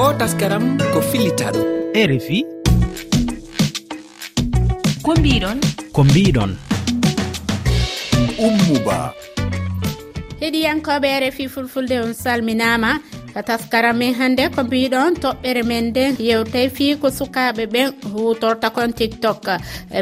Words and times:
o 0.00 0.04
taskaram 0.20 0.64
ko 0.92 1.00
fillitaɗo 1.10 1.62
e 2.00 2.02
rfi 2.10 2.38
ko 5.04 5.10
mbiɗon? 5.18 5.58
Ko 5.94 6.00
mbiɗon. 6.08 6.50
Ummuba. 8.46 8.98
Heɗiyankoɓe 10.40 11.08
rfi 11.24 11.44
fulfulde 11.52 11.96
on 12.04 12.14
salminama. 12.22 12.90
Ka 13.34 13.42
taskara 13.48 13.92
min 14.00 14.14
hannde 14.20 14.44
ko 14.54 14.60
mbiɗon 14.64 15.20
toɓɓere 15.22 15.62
men 15.70 15.84
nden 15.90 16.16
yewtay 16.28 16.68
fi 16.76 16.86
ko 17.00 17.08
sukaɓe 17.18 17.64
ɓen 17.74 17.88
hutorta 18.12 18.68
kon 18.76 18.92
tiktok. 18.98 19.44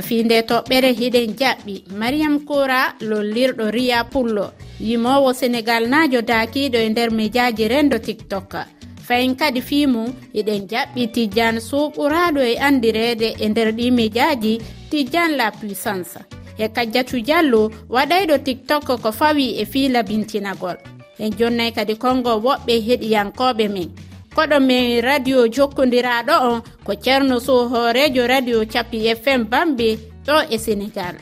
Fi 0.06 0.16
nde 0.24 0.38
toɓɓere 0.50 0.90
hiɗen 0.98 1.30
jaɓɓi. 1.40 1.74
Mariam 2.00 2.34
koura 2.48 2.80
lollirɗo 3.08 3.64
riya 3.76 4.04
pullo. 4.12 4.46
Yimowo 4.80 5.30
sénégal 5.40 5.82
najo 5.92 6.20
dakiɗo 6.30 6.78
e 6.86 6.88
nder 6.88 7.10
médiaji 7.10 7.64
rendo 7.72 7.98
tiktok. 7.98 8.77
fayin 9.08 9.34
kadi 9.40 9.60
fimum 9.68 10.12
eɗen 10.38 10.68
jaɓɓi 10.70 11.02
tijane 11.14 11.60
suɓuraɗo 11.68 12.40
e 12.52 12.54
andirede 12.66 13.28
e 13.44 13.48
nder 13.48 13.68
ɗi 13.78 13.86
médiaji 13.98 14.52
tijane 14.90 15.36
la 15.36 15.50
puissance. 15.50 16.18
E 16.58 16.68
kajjatu 16.68 17.16
diallo 17.26 17.70
waɗayɗo 17.94 18.36
tiktok 18.46 18.84
ko 19.02 19.10
fawi 19.12 19.46
e 19.62 19.64
fiila 19.72 20.02
bintinagol. 20.02 20.76
En 21.18 21.30
jonnayi 21.38 21.72
kadi 21.72 21.94
kongo 22.02 22.32
woɓɓe 22.46 22.74
heɗiyankoɓe 22.86 23.64
men. 23.74 23.88
Koɗo 24.36 24.58
men 24.68 25.00
radio 25.08 25.38
jokkodiraɗo 25.54 26.34
on 26.50 26.58
ko 26.84 26.92
ceerno 27.04 27.40
sow 27.40 27.68
hoorejo 27.72 28.26
radio 28.26 28.58
capi 28.72 28.98
fm 29.22 29.42
bambe 29.50 29.88
ɗo 30.26 30.36
e 30.54 30.56
sénégal. 30.58 31.16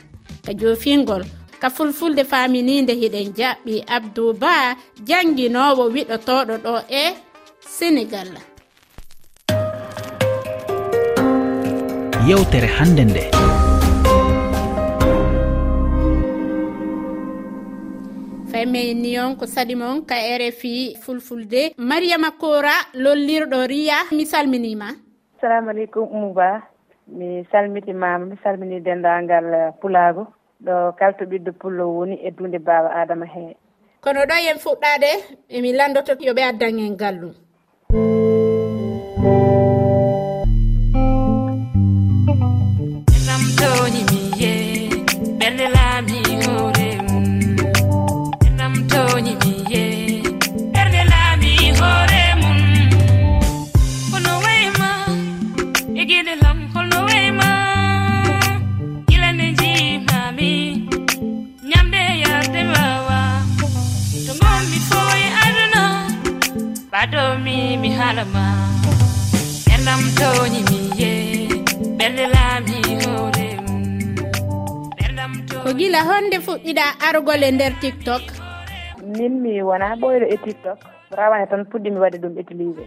Ka 0.45 0.51
jofingol 0.59 1.23
ka 1.61 1.69
fulfulde 1.69 2.23
faminide 2.31 2.93
hiɗen 3.01 3.27
jaɓɓi 3.37 3.83
abdou 3.95 4.33
ba 4.33 4.75
janguinowo 5.07 5.83
wiɗotoɗo 5.93 6.55
ɗo 6.65 6.73
e 6.89 7.03
sénégal. 7.79 8.29
Yewtere 12.27 12.67
hannde 12.77 13.03
nde. 13.05 13.23
Faymeni 18.51 19.19
on 19.19 19.35
ko 19.37 19.45
sadi 19.45 19.75
mon 19.75 20.01
ka 20.09 20.15
rfi 20.15 20.97
fulfulde. 21.03 21.61
Mariama 21.77 22.31
kora 22.41 22.73
lollirɗo 22.95 23.67
riya 23.69 23.97
mi 24.11 24.25
salminima. 24.25 24.89
Assalamu 25.37 25.69
aleykum 25.69 26.03
oumouba 26.09 26.63
mi 27.07 27.45
salmitimama 27.51 28.25
mi 28.25 28.35
salmini 28.43 28.81
dendagal 28.81 29.45
uh, 29.53 29.71
pulago. 29.79 30.27
Ɗo 30.65 30.95
kalto 30.99 31.25
ɓiɗɗo 31.25 31.51
pullo 31.61 31.83
woni 31.97 32.15
e 32.27 32.31
dunde 32.31 32.57
baaba 32.57 32.89
adama 33.01 33.25
he. 33.25 33.55
Kono 34.01 34.25
ɗo 34.25 34.35
yen 34.45 34.57
fuɗɗade 34.57 35.09
emi 35.49 35.73
landoto 35.73 36.13
yoɓe 36.19 36.41
addan 36.43 36.79
en 36.79 36.95
gallum 36.97 37.33
thank 37.89 38.21
you 38.21 38.26
darugol 77.17 77.43
e 77.43 77.51
nder 77.51 77.73
tiktok? 77.81 78.21
Min 79.17 79.41
mi 79.41 79.61
wona 79.61 79.95
ɓoyɗo 79.97 80.25
e 80.29 80.37
tiktok. 80.37 80.77
Rawane 81.17 81.49
tan 81.49 81.65
puɗɗimi 81.65 81.99
waɗde 81.99 82.17
ɗum 82.21 82.37
utilisé 82.37 82.85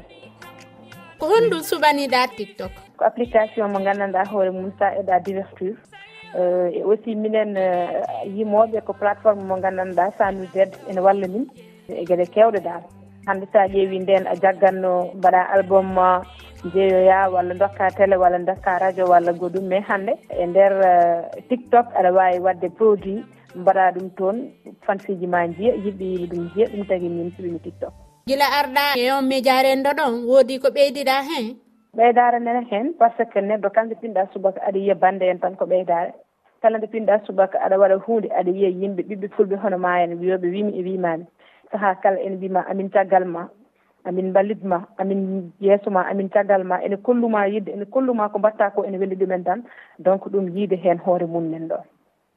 ko 1.19 1.27
honɗum 1.27 1.63
suɓaniɗa 1.63 2.21
tiktok? 2.37 2.73
Ko 2.97 3.05
application 3.05 3.73
mo 3.73 3.79
gandanɗa 3.83 4.25
hoore 4.31 4.51
mum 4.51 4.73
sa 4.79 4.95
eɗa 5.01 5.21
divertir. 5.25 5.75
Eh, 6.39 6.79
e 6.79 6.83
aussi 6.85 7.15
minen 7.15 7.57
eh, 7.57 8.07
yimoɓe 8.37 8.81
ko 8.87 8.93
plateforme 8.93 9.43
mo 9.43 9.57
gandanɗa 9.59 10.13
sanu 10.19 10.47
z 10.55 10.71
ene 10.89 11.01
walla 11.01 11.27
min 11.29 11.51
e 11.89 12.05
gueɗe 12.05 12.27
kewɗe 12.31 12.63
dal. 12.63 12.83
Hande 13.27 13.47
sa 13.53 13.67
ƴeewi 13.67 13.99
nden 14.01 14.27
a 14.27 14.35
jagganno 14.37 15.11
mbaɗa 15.19 15.43
album 15.59 15.93
ma 15.95 16.23
jeeyoya 16.73 17.29
walla 17.35 17.55
dokka 17.55 17.91
télé 17.99 18.17
walla 18.17 18.39
dokka 18.39 18.79
radio 18.79 19.05
walla 19.11 19.33
goɗɗum 19.33 19.67
mais 19.69 19.83
e 19.83 19.89
hande 19.89 20.13
e 20.31 20.47
nder 20.47 20.73
eh, 20.73 21.43
tiktok 21.49 21.87
aɗa 21.99 22.11
wawi 22.13 22.39
wadde 22.39 22.69
produit 22.79 23.27
mbaɗa 23.55 23.93
ɗum 23.95 24.11
toon 24.17 24.37
fansiji 24.87 25.27
ma 25.27 25.47
jiya 25.49 25.75
yiɗɓe 25.75 26.05
yimi 26.05 26.27
ɗum 26.27 26.51
jiya 26.55 26.67
ɗum 26.73 26.87
tagi 26.89 27.09
min 27.09 27.33
suɓimi 27.37 27.59
tiktok. 27.63 27.93
Gila 28.27 28.45
arɗa 28.61 28.85
yon 29.07 29.27
miija 29.29 29.63
rendo 29.63 29.91
ɗon 29.91 30.25
woodi 30.29 30.59
ko 30.59 30.69
ɓeydiɗa 30.69 31.17
hen? 31.29 31.47
Ɓeydare 31.97 32.39
nene 32.41 32.63
hen 32.71 32.95
par 32.99 33.11
ce 33.17 33.25
que 33.33 33.41
neɗɗo 33.41 33.71
kala 33.75 33.87
nde 33.87 33.95
pinɗa 34.03 34.29
subaka 34.33 34.61
aɗa 34.63 34.79
yiya 34.79 34.95
bande 34.95 35.23
en 35.27 35.39
tan 35.39 35.57
ko 35.57 35.65
ɓeydare. 35.67 36.13
Kala 36.63 36.79
nde 36.79 36.87
pinɗa 36.87 37.25
subaka 37.27 37.59
aɗa 37.59 37.79
waɗa 37.79 37.97
hunde 38.07 38.29
aɗa 38.31 38.51
yiya 38.51 38.69
yimɓe 38.71 39.03
ɓiɓɓe 39.09 39.29
fulɓe 39.35 39.57
hono 39.63 39.79
ma 39.79 40.03
en 40.03 40.19
wiyoɓe 40.21 40.47
wimi 40.55 40.73
e 40.79 40.83
wimami 40.83 41.25
saaha 41.73 41.95
kala 42.03 42.21
ene 42.21 42.37
mbima 42.37 42.61
amin 42.71 42.91
caggal 42.91 43.25
ma 43.25 43.49
amin 44.05 44.33
ballitma 44.33 44.87
amin 44.99 45.53
yeeso 45.61 45.91
ma 45.91 46.03
amin 46.11 46.29
caggal 46.29 46.65
ma 46.65 46.77
ene 46.85 46.97
kolluma 46.97 47.47
yidde 47.47 47.71
ene 47.73 47.85
kolluma 47.85 48.29
ko 48.29 48.39
mbatta 48.39 48.71
ko 48.75 48.85
ene 48.85 48.99
welli 48.99 49.17
ɗumen 49.17 49.45
tan. 49.45 49.63
Donc 49.99 50.29
ɗum 50.29 50.49
yiide 50.57 50.77
hen 50.83 50.99
hoore 50.99 51.27
mum 51.27 51.51
nen 51.51 51.69
ɗon. 51.69 51.83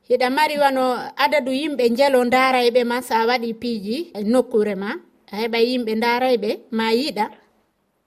hiɗa 0.10 0.30
mari 0.30 0.56
wano 0.60 0.84
adadu 1.24 1.52
yimɓe 1.52 1.84
jelo 1.98 2.20
darayɓe 2.34 2.84
ma 2.84 3.02
sa 3.02 3.26
waɗi 3.30 3.54
piiji 3.62 4.12
e 4.18 4.24
nokkure 4.32 4.76
ma 4.76 4.90
a 5.32 5.36
heɓa 5.42 5.60
yimɓe 5.70 5.94
darayɓe 6.04 6.50
ma 6.72 6.86
yiɗa. 7.00 7.26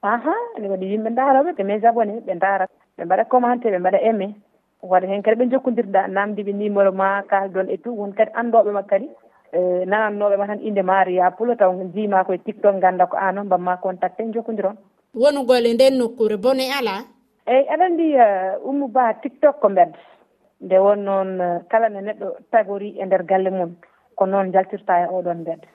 Aha 0.02 0.34
ene 0.56 0.68
waɗi 0.68 0.86
yimɓe 0.92 1.10
daroɓe 1.18 1.50
ɓe 1.56 1.62
mes 1.64 1.84
abone 1.84 2.20
ɓe 2.26 2.34
dara 2.42 2.66
ɓe 2.96 3.04
mbaɗa 3.04 3.24
commenté 3.24 3.70
ɓe 3.72 3.78
mbaɗa 3.78 3.98
aimé 4.08 4.26
wata 4.82 5.06
hen 5.06 5.22
kadi 5.22 5.36
ɓe 5.40 5.50
jokkodirɗa 5.50 6.08
namdiɓe 6.08 6.52
numéro 6.52 6.92
ma 6.92 7.22
kaldon 7.22 7.68
e 7.70 7.76
tout 7.78 7.96
won 7.98 8.12
kadi 8.12 8.30
andoɓe 8.34 8.70
ma 8.72 8.82
kadi 8.82 9.08
e 9.52 9.58
nanannoɓe 9.90 10.36
ma 10.36 10.46
tan 10.46 10.60
inde 10.60 10.82
maria 10.82 11.30
pulo 11.30 11.54
taw 11.56 11.72
jima 11.94 12.24
koye 12.24 12.38
tiktok 12.44 12.76
ganda 12.80 13.06
ko 13.06 13.16
an 13.16 13.38
o 13.38 13.44
mbamma 13.44 13.76
contacté 13.82 14.22
jokkodiron 14.34 14.76
wonugole 15.14 15.72
nden 15.74 15.96
nokkure 15.98 16.36
bone 16.36 16.64
ala? 16.78 17.04
Eyyi 17.46 17.68
aɗa 17.72 17.84
andi 17.84 18.06
ummu 18.68 18.84
uh, 18.84 18.90
ba 18.92 19.14
tiktok 19.22 19.60
ko 19.60 19.68
mbedda. 19.68 19.98
nde 20.66 20.76
won 20.84 21.00
noon 21.06 21.30
eh, 21.40 21.60
kala 21.70 21.88
nde 21.88 22.00
neɗɗo 22.06 22.28
tagori 22.50 22.90
e 23.00 23.04
nder 23.06 23.22
galle 23.30 23.50
mum 23.50 23.72
ko 24.18 24.26
noon 24.26 24.52
jaltirta 24.52 24.94
e 25.04 25.06
oɗon 25.16 25.38
mbedda 25.42 25.68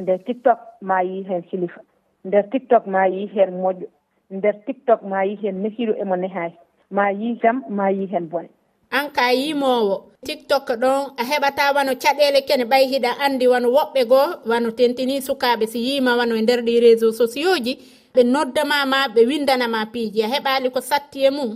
nde 0.00 0.12
tiktok 0.26 0.58
ma 0.88 0.96
yi 1.08 1.24
hen 1.28 1.42
silifa 1.50 1.80
nder 2.24 2.44
tiktok 2.52 2.84
ma 2.86 3.02
yi 3.14 3.26
hen 3.34 3.50
moƴƴo 3.62 3.88
nder 4.36 4.54
tiktok 4.66 5.00
ma 5.10 5.24
yi 5.24 5.34
hen 5.42 5.56
nehiɗo 5.62 5.94
emo 6.02 6.16
nehay 6.16 6.52
ma 6.90 7.04
yi 7.10 7.38
jam 7.42 7.64
ma 7.68 7.88
yi 7.90 8.06
hen 8.12 8.28
bone 8.28 8.48
an 8.90 9.10
ka 9.16 9.32
yimowo 9.32 9.96
tiktok 10.26 10.66
ɗon 10.82 11.00
a 11.20 11.22
heɓata 11.30 11.72
wano 11.76 11.92
caɗele 12.02 12.40
kene 12.48 12.64
ɓay 12.70 12.84
hiɗa 12.92 13.10
andi 13.24 13.46
wano 13.52 13.68
woɓɓe 13.76 14.00
goo 14.10 14.28
wano 14.50 14.68
tentini 14.78 15.20
sukaɓe 15.26 15.64
si 15.72 15.78
yima 15.86 16.16
wano 16.18 16.34
e 16.36 16.42
nder 16.42 16.60
ɗi 16.66 16.80
réseau 16.84 17.12
sociaux 17.12 17.56
ji. 17.64 17.72
Ɓe 18.14 18.22
noddamama 18.32 18.98
ɓe 19.14 19.20
windanama 19.28 19.80
piiji. 19.92 20.22
A 20.22 20.28
heɓali 20.32 20.68
ko 20.74 20.80
satti 20.80 21.18
e 21.26 21.30
mum. 21.30 21.50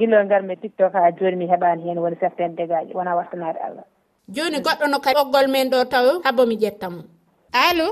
guila 0.00 0.24
garmi 0.30 0.56
tiktok 0.62 0.92
ha 0.96 1.10
joni 1.18 1.36
mi 1.40 1.46
heɓani 1.52 1.82
hen 1.88 1.98
woni 2.04 2.16
certaine 2.22 2.54
dégaji 2.58 2.92
wona 2.98 3.14
wattanade 3.18 3.58
allah. 3.66 3.84
Joni 4.34 4.58
goɗɗo 4.66 4.86
no 4.90 4.98
ka 5.04 5.10
ɓoggol 5.18 5.46
men 5.52 5.70
ɗo 5.72 5.78
taw 5.92 6.06
haabo 6.24 6.42
mi 6.50 6.56
ƴettamo 6.62 7.00
allo? 7.64 7.86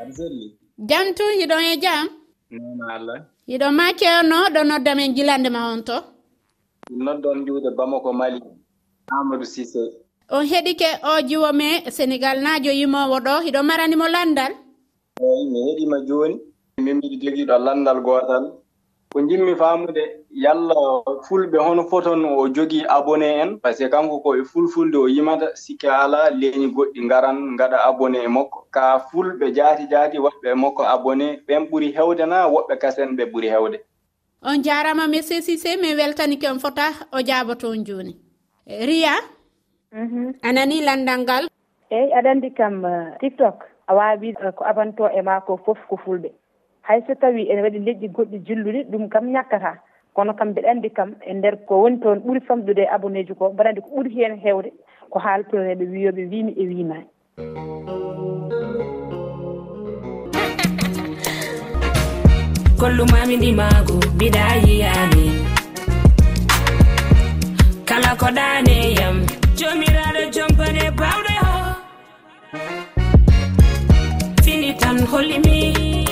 Aɗa 0.00 0.12
selli 0.18 0.46
jam 0.88 1.06
tun 1.16 1.32
hiɗon 1.40 1.62
e 1.72 1.74
jam? 1.84 2.04
Nona 2.50 2.86
allah. 2.96 3.18
Yiɗon 3.50 3.72
ma 3.78 3.86
kewno 4.00 4.36
ɗo 4.54 4.60
nodda 4.68 4.92
men 4.98 5.14
gilande 5.16 5.48
ma 5.56 5.60
on 5.72 5.82
to? 5.88 5.96
Noddon 7.04 7.38
juuɗe 7.46 7.70
bamako 7.78 8.10
mali. 8.20 8.40
Amadou 9.12 9.44
sisé 9.54 9.82
on 10.34 10.44
heɗike 10.50 10.88
o 11.10 11.12
jiwo 11.28 11.50
me 11.60 11.68
sénégal 11.96 12.36
najo 12.44 12.70
yimowo 12.80 13.16
ɗo 13.26 13.34
hiɗo 13.46 13.60
maranimo 13.68 14.06
landal? 14.14 14.52
Eyi 15.22 15.44
mi 15.52 15.58
heɗima 15.66 15.98
joni 16.08 16.36
min 16.84 16.96
mbiɗi 16.96 17.16
jogiiɗo 17.22 17.56
landal 17.66 18.00
gotal 18.06 18.44
ko 19.16 19.22
jimmi 19.24 19.52
faamude 19.56 20.02
yalla 20.44 20.74
fulɓe 21.26 21.58
hono 21.66 21.82
foton 21.90 22.24
o 22.38 22.48
jogii 22.54 22.84
abonné 22.96 23.28
en 23.42 23.56
par 23.62 23.72
ce 23.72 23.84
que 23.84 23.88
kanko 23.90 24.18
koye 24.20 24.44
fulfulde 24.44 24.96
o 24.96 25.08
yimata 25.08 25.46
sikki 25.56 25.88
alaa 25.88 26.28
leeñi 26.40 26.66
goɗɗi 26.76 27.00
ngaran 27.06 27.38
ngaɗa 27.54 27.78
abonné 27.88 28.18
e 28.24 28.28
makko. 28.28 28.66
Ka 28.70 28.98
fulɓe 29.08 29.46
jaati 29.56 29.88
jaati 29.90 30.18
waɗɓe 30.18 30.48
e 30.52 30.54
makko 30.54 30.82
abonné 30.94 31.26
ɓen 31.48 31.62
ɓuri 31.70 31.88
heewde 31.96 32.26
na 32.26 32.38
woɓɓe 32.54 32.74
kasen 32.82 33.16
ɓe 33.16 33.24
ɓuri 33.32 33.48
heewde. 33.48 33.78
On 34.42 34.62
jaarama 34.62 35.08
monsieur 35.08 35.40
sisé 35.40 35.76
min 35.80 35.96
weltanike 35.96 36.46
on 36.52 36.58
fota 36.58 36.86
o 37.12 37.18
jaaba 37.28 37.56
toon 37.56 37.84
jooni. 37.86 38.14
Riya? 38.66 39.14
Mhm. 39.92 40.32
Anani 40.42 40.84
landal 40.84 41.20
ngal? 41.22 41.44
Eyyi 41.90 42.12
aɗa 42.12 42.30
anndi 42.30 42.50
kam 42.52 42.84
eh, 42.84 43.16
tiktok. 43.20 43.64
A 43.88 43.94
waawi 43.94 44.28
eh, 44.44 44.52
ko 44.56 44.64
abanto 44.64 45.08
e 45.08 45.22
ma 45.22 45.40
ko 45.40 45.56
fof 45.64 45.78
ko 45.88 45.96
fulɓe. 46.04 46.30
hay 46.86 47.02
so 47.06 47.14
tawi 47.14 47.50
ene 47.50 47.62
waɗi 47.62 47.78
leƴƴi 47.86 48.08
goɗɗi 48.14 48.38
jilluɗi 48.46 48.80
ɗum 48.90 49.08
kam 49.08 49.32
ñakkata. 49.32 49.72
Kono 50.14 50.34
kam 50.34 50.48
mbeɗa 50.50 50.70
anndi 50.70 50.90
kam 50.90 51.14
e 51.26 51.34
ndeer 51.34 51.56
ko 51.66 51.82
woni 51.82 51.98
toon 52.00 52.18
ɓuri 52.24 52.40
famɗude 52.46 52.82
e 52.82 52.88
abonné 52.94 53.26
ji 53.26 53.34
ko 53.34 53.50
mbaɗa 53.52 53.68
anndi 53.68 53.80
ko 53.80 53.90
ɓuri 53.96 54.10
heen 54.14 54.38
heewde 54.38 54.70
ko 55.10 55.18
haaltoreeɓe 55.18 55.84
wiyoɓe 55.92 56.22
wiimi 56.30 56.52
e 56.56 56.64
wiimaani 56.70 57.06
kollumami 62.80 63.36
ndimaago 63.36 63.96
mbiɗa 64.14 64.44
yiyaani. 64.66 65.24
Kala 67.84 68.10
ko 68.20 68.26
ɗaaneyam 68.36 69.16
jomiraɗo 69.58 70.22
jompane 70.34 70.84
bawɗe 70.98 71.34
ho. 71.42 71.54
Fini 74.44 74.70
tan 74.80 74.98
hollimi 75.10 76.05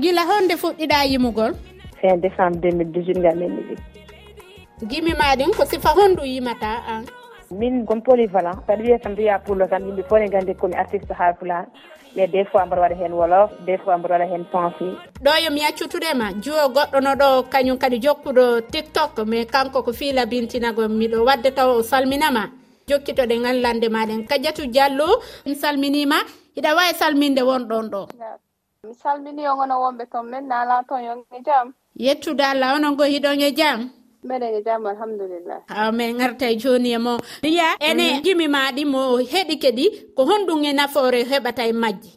gila 0.00 0.22
honde 0.30 0.54
fuɗɗiɗa 0.56 1.04
yimugol? 1.10 1.52
Fin 2.00 2.16
décembre 2.16 2.70
2018 2.72 3.18
ngammi 3.20 3.46
ɗi 3.68 3.76
gimi 4.88 5.12
maɗin 5.12 5.52
ko 5.56 5.64
sifa 5.64 5.90
honɗum 5.96 6.24
yimata 6.24 6.70
an? 6.88 7.04
Min 7.50 7.84
komi 7.86 8.00
polyvalent 8.02 8.58
saɗa 8.66 8.82
wiya 8.82 8.98
tan 8.98 9.12
mbiya 9.12 9.38
pullo 9.44 9.66
tan 9.68 9.82
yimɓe 9.86 10.02
fof 10.08 10.18
ne 10.20 10.28
gandi 10.28 10.54
komi 10.54 10.74
artiste 10.74 11.12
ha 11.18 11.32
pulan 11.34 11.66
mais 12.16 12.26
des 12.28 12.44
fois 12.44 12.64
mbaɗa 12.66 12.80
waɗa 12.82 12.96
hen 12.96 13.12
wolof 13.12 13.50
des 13.66 13.78
fois 13.78 13.98
mbaɗa 13.98 14.14
waɗa 14.18 14.26
hen 14.32 14.44
pensé 14.52 14.86
ɗo 15.24 15.30
yomi 15.44 15.60
yaccutudema 15.60 16.32
juwo 16.42 16.68
goɗɗo 16.74 16.98
no 17.02 17.12
ɗo 17.14 17.28
kañum 17.52 17.78
kadi 17.78 17.98
jokkuɗo 18.00 18.60
tiktok 18.72 19.18
mais 19.26 19.46
kanko 19.46 19.82
ko 19.82 19.92
fiila 19.92 20.26
bintinago 20.26 20.88
miɗo 20.88 21.24
wadde 21.26 21.50
taw 21.54 21.70
o 21.78 21.82
salminama. 21.82 22.50
Jokkitoɗen 22.88 23.46
anlande 23.46 23.88
maɗen 23.88 24.26
kadiatu 24.26 24.66
diallo 24.66 25.06
mi 25.46 25.54
salminima 25.54 26.16
hiɗa 26.56 26.74
wawi 26.76 26.94
salminde 27.00 27.42
wonɗon 27.42 27.86
ɗo. 27.92 28.02
mi 28.86 28.94
salmini 28.94 29.42
yongono 29.44 29.74
wonɓe 29.82 30.04
toon 30.12 30.26
min 30.30 30.44
nala 30.48 30.82
toon 30.88 31.02
yonge 31.08 31.38
jam. 31.46 31.66
Yettude 32.04 32.40
allah 32.52 32.74
onon 32.76 32.96
go 32.98 33.04
hiɗon 33.04 33.40
e 33.40 33.50
jam? 33.58 33.78
Mbeɗen 34.24 34.54
e 34.58 34.62
jam 34.66 34.86
alhamdulillah. 34.86 35.60
Aw 35.80 35.90
min 35.92 36.16
garta 36.18 36.46
e 36.48 36.56
joni 36.62 36.90
e 36.94 36.98
mo. 36.98 37.18
Riya 37.44 37.76
ene 37.88 38.22
jimi 38.24 38.46
maɗi 38.48 38.82
mo 38.92 39.00
heɗi 39.32 39.54
keɗi 39.62 39.84
ko 40.16 40.22
honɗum 40.28 40.64
e 40.64 40.72
nafoore 40.72 41.20
heɓata 41.30 41.62
e 41.68 41.72
majji 41.72 42.10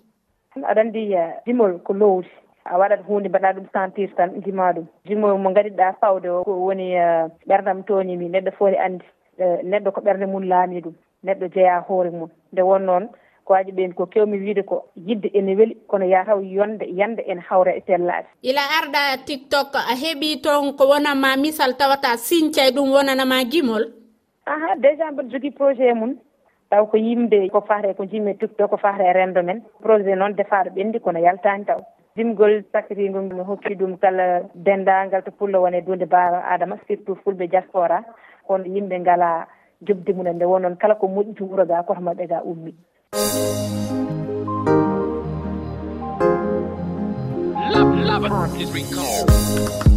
aɗa 0.70 0.82
andi 0.82 1.02
jimol 1.46 1.74
eh, 1.76 1.82
ko 1.86 1.94
lowdi 1.94 2.30
a 2.64 2.78
waɗat 2.80 3.02
hunde 3.08 3.28
mbaɗa 3.30 3.54
ɗum 3.56 3.68
sentir 3.74 4.10
tan 4.16 4.30
jima 4.44 4.72
ɗum. 4.76 4.86
Jimol 5.06 5.38
mo 5.44 5.50
gadiɗa 5.56 6.00
fawde 6.00 6.30
o 6.30 6.44
ko 6.44 6.52
woni 6.66 6.96
eh, 6.96 7.28
ɓerdam 7.48 7.84
toñimi 7.84 8.30
neɗɗo 8.30 8.52
fof 8.58 8.70
ne 8.72 8.78
andi 8.86 9.06
eh, 9.38 9.60
neɗɗo 9.64 9.92
ko 9.92 10.02
ɓerde 10.02 10.26
mum 10.32 10.44
laami 10.48 10.80
ɗum. 10.82 10.96
Neɗɗo 11.26 11.46
jeeya 11.54 11.84
hoore 11.88 12.10
mum 12.12 12.30
nde 12.54 12.62
won 12.62 12.86
noon 12.86 13.10
ko 13.46 13.54
waji 13.54 13.72
ɓen 13.72 13.94
ko 13.94 14.06
kewmi 14.06 14.38
wiide 14.38 14.64
ko 14.66 14.86
yidde 14.96 15.30
ene 15.34 15.56
weeli 15.56 15.76
kono 15.88 16.06
yataw 16.06 16.40
yonde 16.42 16.86
yande 17.00 17.22
ene 17.28 17.42
hawra 17.50 17.72
e 17.76 17.82
sellade 17.88 18.28
ila 18.42 18.62
arɗa 18.80 19.26
tiktok 19.26 19.76
a 19.76 19.94
heeɓi 20.02 20.42
toon 20.42 20.76
ko 20.78 20.84
wonanma 20.92 21.36
misal 21.38 21.74
tawata 21.78 22.18
sincay 22.18 22.70
e 22.70 22.76
ɗum 22.76 22.92
wonanama 22.92 23.44
gimol? 23.52 23.84
Aha 24.46 24.76
déjà 24.76 25.12
mbiɗa 25.12 25.30
jogui 25.32 25.52
projet 25.52 25.94
mum 25.96 26.16
taw 26.70 26.86
ko 26.86 26.98
yimɓe 26.98 27.50
ko 27.52 27.62
fate 27.62 27.96
ko 27.98 28.04
jimmi 28.06 28.38
tiktok 28.38 28.70
ko 28.70 28.78
fate 28.78 29.02
e 29.06 29.14
rendo 29.14 29.44
men. 29.44 29.62
Projet 29.82 30.16
noon 30.18 30.36
defaɗo 30.36 30.70
ɓendi 30.76 31.00
kono 31.00 31.20
yaltani 31.20 31.66
taw. 31.66 31.80
Jimgol 32.16 32.64
sakrigo 32.72 33.22
mi 33.22 33.44
hokki 33.50 33.76
ɗum 33.76 33.98
kala 34.02 34.42
dendagal 34.56 35.24
to 35.24 35.32
pullo 35.32 35.62
wone 35.62 35.82
dunde 35.86 36.06
baaba 36.06 36.44
adama 36.52 36.78
surtout 36.88 37.18
fulɓe 37.24 37.48
diaspora. 37.50 38.04
Kono 38.48 38.66
yimɓe 38.66 39.00
ngala 39.00 39.48
jobdi 39.82 40.14
mumen 40.14 40.36
nde 40.36 40.46
wonon 40.46 40.76
kala 40.78 40.96
ko 40.96 41.08
moƴƴi 41.08 41.36
to 41.36 41.46
wuuro 41.46 41.66
ga 41.66 41.84
koto 41.84 42.02
maɓɓe 42.02 42.28
ga 42.28 42.42
ummi. 42.44 42.74
Love, 43.14 43.22
love 48.00 48.60
is 48.60 48.72
recalled. 48.72 49.93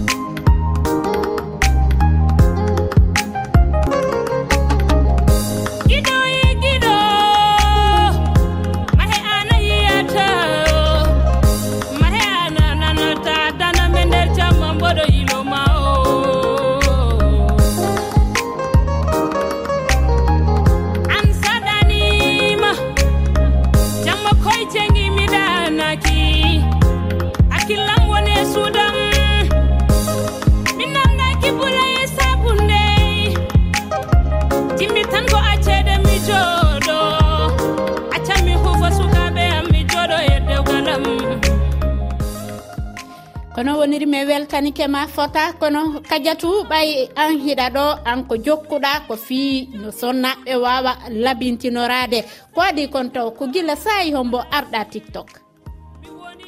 kono 43.56 43.78
woniri 43.78 44.06
mi 44.06 44.24
weltanike 44.24 44.86
ma 44.88 45.06
fota. 45.06 45.52
Kono 45.60 46.00
kadiatu 46.08 46.48
ɓay 46.70 46.88
an 47.22 47.32
hiɗa 47.44 47.66
ɗo 47.76 47.84
an 48.10 48.18
ko 48.28 48.34
jokkuɗa 48.46 48.92
ko 49.08 49.14
fii 49.16 49.68
no 49.80 49.88
sonnaɓe 50.00 50.52
wawa 50.64 50.92
labintinorade. 51.24 52.18
Ko 52.54 52.60
waɗi 52.60 52.84
kon 52.92 53.08
taw 53.14 53.30
ko 53.38 53.44
gila 53.52 53.74
sayi 53.84 54.12
hombo 54.16 54.38
arɗa 54.58 54.80
tiktok. 54.92 55.28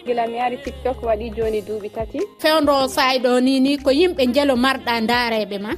Gila 0.07 0.27
mi 0.31 0.39
ari 0.39 0.57
tiktok 0.65 0.99
waɗi 1.03 1.27
joni 1.37 1.61
duuɓi 1.67 1.89
tati. 1.97 2.19
Fewdo 2.43 2.89
sayi 2.89 3.19
ɗo 3.25 3.41
ni 3.41 3.61
ni 3.61 3.79
ko 3.85 3.91
yimɓe 3.91 4.23
jelo 4.35 4.55
marɗa 4.57 5.01
dareɓe 5.11 5.59
ma. 5.65 5.71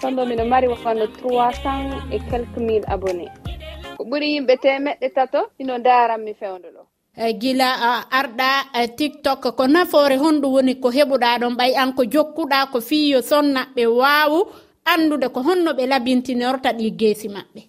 Ton 0.00 0.16
ɗo 0.16 0.22
miɗo 0.26 0.44
mari 0.52 0.66
wano 0.68 1.06
300 1.06 2.12
et 2.14 2.22
quelque 2.30 2.58
mille 2.60 2.84
abonné 2.94 3.26
ko 3.96 4.02
ɓuuri 4.04 4.26
yimɓe 4.34 4.54
temeɗɗe 4.62 5.08
tato 5.14 5.40
ino 5.60 5.78
daranmi 5.78 6.34
fewdo 6.34 6.68
ɗo. 6.76 6.82
Eh, 7.16 7.38
gila 7.38 7.70
eh, 7.78 8.02
arɗa 8.18 8.74
eh, 8.74 8.88
tiktok 8.98 9.54
ko 9.54 9.64
nafoore 9.70 10.16
honɗum 10.18 10.52
woni 10.54 10.74
ko 10.82 10.88
heɓuɗa 10.90 11.38
ɗon 11.40 11.54
ɓay 11.58 11.72
an 11.80 11.94
ko 11.96 12.02
jokkuɗa 12.12 12.58
ko 12.72 12.78
fiyo 12.88 13.18
sonnaɓe 13.30 13.86
wawu 14.00 14.38
andude 14.92 15.28
ko 15.34 15.40
honno 15.46 15.70
ɓe 15.78 15.84
labintinorta 15.92 16.68
ɗi 16.78 16.86
geesi 16.98 17.28
maɓɓe. 17.34 17.60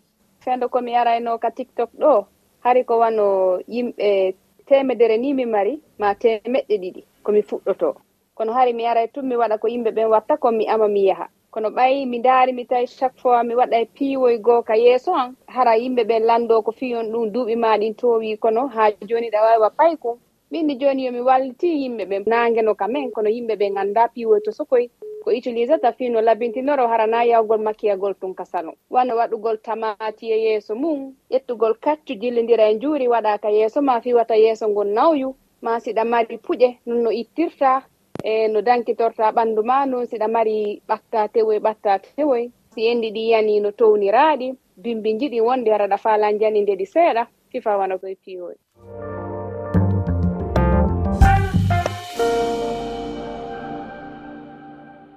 Fendo 0.44 0.66
komi 0.74 0.92
yarayno 0.98 1.32
ka 1.44 1.50
tiktok 1.58 1.90
ɗo 2.02 2.26
hari 2.66 2.82
ko 2.90 2.94
wano 2.98 3.26
yimɓe 3.74 4.34
temedere 4.68 5.18
ni 5.18 5.34
mi 5.38 5.46
mari 5.46 5.74
ma 6.00 6.08
temeɗɗe 6.22 6.76
ɗiɗi 6.82 7.02
komi 7.24 7.42
fuɗɗoto. 7.50 7.90
Kono 8.38 8.52
hari 8.54 8.74
mi 8.74 8.84
yaray 8.84 9.08
tun 9.14 9.28
mi 9.30 9.36
waɗa 9.36 9.58
ko 9.62 9.68
yimɓe 9.68 9.92
ɓen 9.96 10.10
watta 10.10 10.38
kon 10.38 10.58
mi 10.58 10.66
ama 10.68 10.88
mi 10.88 11.06
yaha. 11.06 11.30
kono 11.56 11.70
ɓayi 11.70 12.06
mi 12.06 12.20
daari 12.20 12.52
mi 12.54 12.66
tawi 12.66 12.88
chaque 12.88 13.18
fois 13.22 13.44
mi 13.48 13.56
waɗa 13.56 13.86
piiwoy 13.96 14.38
goo 14.46 14.62
ka 14.62 14.76
yeeso 14.76 15.14
an 15.16 15.36
hara 15.48 15.74
yimɓe 15.78 16.04
ɓe 16.04 16.20
lanndo 16.20 16.62
ko 16.62 16.72
fiyon 16.72 17.12
ɗum 17.12 17.32
duuɓi 17.34 17.56
ma 17.56 17.78
ɗin 17.78 17.96
towi 17.96 18.38
kono 18.38 18.68
haa 18.68 18.92
jooni 19.08 19.30
ɗa 19.32 19.42
wawi 19.42 19.62
wa 19.62 19.70
payko 19.70 20.18
minni 20.52 20.76
jooni 20.76 21.06
yomi 21.06 21.22
walliti 21.22 21.68
yimɓe 21.82 22.04
ɓe 22.10 22.18
naangeno 22.28 22.76
kamen 22.76 23.12
kono 23.12 23.30
yimɓe 23.30 23.56
ɓe 23.56 23.70
ngannda 23.72 24.08
piiwoy 24.14 24.42
to 24.44 24.52
sokoy. 24.52 24.90
Ko 25.24 25.30
utilisata 25.32 25.92
fino 25.98 26.22
labintinoro 26.22 26.88
harana 26.88 27.24
yawgol 27.24 27.62
makkiyagol 27.64 28.14
tun 28.20 28.34
ka 28.36 28.46
salon 28.46 28.76
wano 28.90 29.16
waɗugol 29.16 29.58
tamati 29.64 30.32
e 30.32 30.38
yeeso 30.46 30.76
mum 30.76 31.16
ƴettugol 31.32 31.74
kaccu 31.80 32.14
jillidira 32.22 32.68
e 32.70 32.74
njuuri 32.76 33.08
waɗa 33.08 33.40
ka 33.42 33.50
yeeso 33.50 33.82
ma 33.82 34.02
fiwata 34.02 34.36
yeeso 34.36 34.68
ngon 34.70 34.88
nawyu. 34.94 35.36
Ma 35.62 35.80
siɗa 35.80 36.04
mari 36.06 36.38
puƴe 36.38 36.78
non 36.86 37.04
no 37.04 37.10
ittirta. 37.12 37.84
e 38.26 38.48
no 38.48 38.62
dankitorta 38.62 39.32
ɓanndu 39.32 39.62
ma 39.64 39.86
noon 39.86 40.06
siɗa 40.10 40.28
mari 40.28 40.82
ɓatta 40.90 41.28
tewoy 41.34 41.60
ɓatta 41.60 42.00
tewoy 42.16 42.50
si 42.74 42.82
enndi 42.92 43.10
ɗi 43.16 43.24
yani 43.34 43.60
no 43.60 43.72
towniraaɗi 43.72 44.48
bimbi 44.84 45.10
jiɗi 45.20 45.40
wonde 45.42 45.70
araɗa 45.74 45.98
faalan 45.98 46.40
jani 46.40 46.62
nde 46.62 46.74
ɗi 46.80 46.86
seeɗa 46.94 47.24
fifa 47.52 47.78
wana 47.78 47.98
koye 47.98 48.16
piyoy 48.24 48.56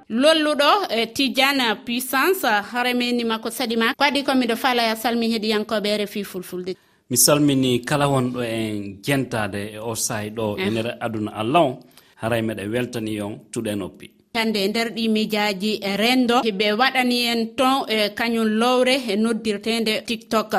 lolluɗo 0.09 0.71
e 0.91 1.07
tidiane 1.07 1.67
puissance 1.85 2.45
hare 2.45 2.93
menima 2.95 3.39
ko 3.39 3.49
saɗi 3.51 3.77
ma. 3.77 3.95
Ko 3.95 4.05
waɗi 4.05 4.23
komiɗo 4.25 4.57
falaya 4.57 4.97
salmi 4.97 5.29
heeɗiyankoɓe 5.33 5.89
e 5.89 5.97
refi 5.97 6.25
fulfulde. 6.25 6.77
Mi 7.11 7.17
salmini 7.17 7.81
kala 7.85 8.07
wonɗo 8.07 8.41
en 8.45 9.01
jentade 9.03 9.61
e 9.75 9.79
o 9.79 9.95
saahi 9.95 10.31
ɗo 10.31 10.59
e 10.59 10.71
nder 10.71 10.97
aduna 11.01 11.31
allah 11.33 11.63
o 11.63 11.79
haray 12.21 12.43
meɗen 12.43 12.71
weltani 12.73 13.21
on 13.21 13.35
tuɗe 13.53 13.75
noppi. 13.77 14.07
Hannde 14.35 14.57
e 14.65 14.69
nder 14.69 14.89
ɗi 14.97 15.09
miijaji 15.09 15.81
eh, 15.83 15.97
renndo 15.97 16.37
ɓe 16.59 16.73
waɗani 16.81 17.19
en 17.33 17.47
ton 17.57 17.85
e 17.89 18.11
kañum 18.19 18.47
lowre 18.61 18.95
eh, 18.95 19.11
e 19.13 19.17
noddirtende 19.17 20.03
tiktok. 20.07 20.51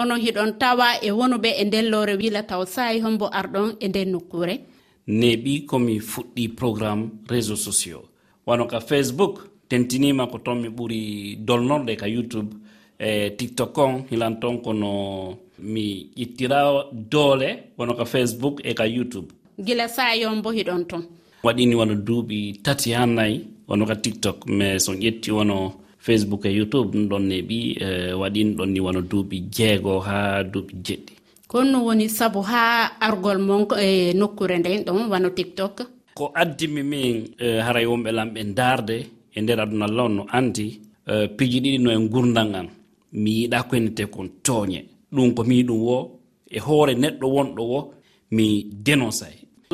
Onon 0.00 0.20
hiɗon 0.20 0.58
tawa 0.58 0.88
e 1.02 1.10
wonuɓe 1.10 1.50
e 1.60 1.64
nden 1.64 1.86
lowre 1.92 2.14
wila 2.16 2.42
taw 2.42 2.64
sayi 2.66 3.00
hombo 3.00 3.26
arɗon 3.40 3.76
e 3.80 3.88
nden 3.88 4.10
nokkure 4.12 4.54
neɓi 5.08 5.64
komi 5.66 6.00
fuɗɗi 6.00 6.48
programme 6.56 7.10
réseau 7.28 7.56
sociaux. 7.56 8.02
Wano 8.46 8.66
ka 8.66 8.80
facebook 8.80 9.48
tentinima 9.68 10.26
ko 10.26 10.38
toon 10.38 10.60
mi 10.60 10.68
ɓuri 10.68 11.36
dolnorɗe 11.46 11.96
ka 11.96 12.06
youtube 12.08 12.54
e 12.98 13.30
tiktok 13.38 13.78
on 13.78 14.04
hilan 14.10 14.38
ton 14.40 14.58
kono 14.62 15.38
mi 15.58 16.10
ƴittira 16.16 16.60
doole. 16.92 17.72
Wono 17.78 17.94
ka 17.94 18.04
facebook 18.04 18.60
e 18.64 18.74
ka 18.74 18.84
youtube. 18.86 19.32
gila 19.66 19.88
sayon 19.88 20.42
bo 20.42 20.50
hiɗon 20.50 20.82
ton. 20.90 21.02
Waɗini 21.44 21.74
wono 21.74 21.94
duuɓi 21.94 22.38
tati 22.64 22.92
ha 22.92 23.06
nayi 23.06 23.36
wono 23.68 23.84
ka 23.86 23.94
tiktok 23.96 24.46
mais 24.58 24.78
so 24.84 24.92
ƴetti 24.92 25.30
wono 25.36 25.72
facebook 25.98 26.44
e 26.46 26.50
youtube 26.58 26.88
ɗum 26.92 27.08
ɗon 27.10 27.22
neɓi 27.30 27.58
e, 27.86 28.12
waɗini 28.20 28.54
ɗon 28.58 28.66
ni 28.72 28.80
wono 28.80 29.00
duuɓi 29.10 29.36
jeego 29.54 30.00
ha 30.06 30.42
duuɓi 30.52 30.74
jeɗɗi. 30.86 31.12
Konno 31.46 31.78
woni 31.86 32.08
sabu 32.08 32.40
ha 32.50 32.62
argol 33.00 33.38
mon 33.38 33.66
e 33.86 34.12
nokkure 34.14 34.58
nden 34.58 34.84
ɗon 34.86 35.08
wano 35.10 35.30
tiktok? 35.30 35.74
Ko 36.14 36.24
addimi 36.34 36.82
min 36.82 37.14
e, 37.38 37.60
haray 37.60 37.86
wonɓe 37.86 38.10
lamɓe 38.18 38.40
darde 38.58 38.96
e 39.36 39.40
nder 39.42 39.60
aduna 39.60 39.86
law 39.86 40.08
no 40.08 40.22
andi 40.38 40.66
e, 41.06 41.28
piji 41.36 41.60
ɗiɗi 41.60 41.78
no 41.82 41.90
e 41.90 42.08
gurdal 42.08 42.54
an. 42.54 42.68
Mi 43.12 43.30
yiɗa 43.40 43.62
koynete 43.68 44.06
kon 44.14 44.28
tooñe. 44.42 44.80
Ɗum 45.14 45.34
ko 45.34 45.42
mi 45.44 45.62
ɗum 45.64 45.78
wo 45.86 45.96
e 46.50 46.58
hoore 46.58 46.94
neɗɗo 46.94 47.26
wonɗo 47.36 47.62
wo 47.72 47.80
mi 48.30 48.46
dénoncé 48.84 49.26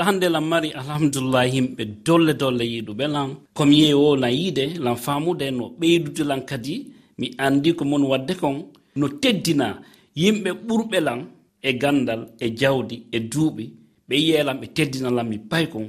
hande 0.02 0.28
lan 0.28 0.44
mari 0.44 0.70
alhamdulillah 0.72 1.44
yimɓe 1.54 1.84
dolle 2.06 2.32
dolle 2.34 2.64
yiɗuɓe 2.64 3.06
lan 3.14 3.28
komi 3.54 3.76
yehi 3.82 3.94
o 3.94 4.16
lan 4.16 4.32
yiide 4.32 4.64
lan 4.84 4.96
faamude 4.96 5.50
no 5.50 5.64
ɓeydude 5.80 6.24
lan 6.24 6.40
kadi. 6.50 6.74
Mi 7.18 7.30
anndi 7.38 7.72
ko 7.74 7.84
mon 7.84 8.02
waɗde 8.10 8.34
kon 8.40 8.56
no 8.96 9.06
teddina 9.22 9.66
yimɓe 10.16 10.50
ɓurɓe 10.66 10.98
lan 11.00 11.20
e 11.62 11.70
ganndal 11.80 12.22
e 12.40 12.46
jawdi 12.60 12.96
e 13.12 13.18
duuɓi. 13.32 13.64
Ɓe 14.08 14.14
yiyelan 14.16 14.58
ɓe 14.60 14.66
teddina 14.76 15.10
lan 15.10 15.28
mi 15.28 15.38
pay 15.38 15.66
kon. 15.72 15.86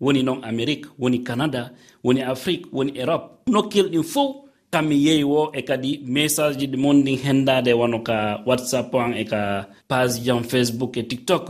Woni 0.00 0.22
noon 0.22 0.40
amérique 0.44 0.86
woni 0.98 1.18
canada 1.24 1.72
woni 2.04 2.20
afrique 2.22 2.66
woni 2.72 2.92
europe. 2.96 3.26
Nokkil 3.50 3.86
ɗin 3.92 4.02
fof 4.04 4.36
kammi 4.70 4.94
yehi 5.06 5.24
wo 5.24 5.50
e 5.52 5.62
kadi 5.62 6.00
message 6.04 6.58
ji 6.60 6.66
ɗi 6.68 6.76
mon 6.76 7.02
ɗin 7.04 7.18
henndade 7.24 7.72
wano 7.80 7.98
ka 8.08 8.16
whatsapp 8.46 8.94
an 8.94 9.14
e 9.14 9.24
ka 9.24 9.66
page 9.88 10.22
jan 10.24 10.42
facebook 10.44 10.96
e 10.96 11.02
tiktok. 11.02 11.44